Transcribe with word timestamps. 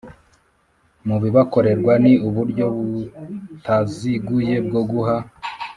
mu 1.07 1.15
bibakorerwa 1.23 1.93
Ni 2.03 2.13
uburyo 2.27 2.65
butaziguye 2.75 4.55
bwo 4.67 4.81
guha 4.91 5.17